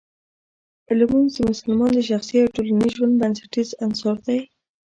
[0.99, 4.39] لمونځ د مسلمان د شخصي او ټولنیز ژوند بنسټیز عنصر دی.